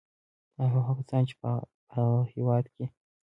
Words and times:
او 0.59 0.65
هغه 0.73 0.91
کسان 0.99 1.23
چې 1.29 1.35
په 1.41 1.49
هغه 1.93 2.17
هېواد 2.33 2.65
کې 2.73 2.85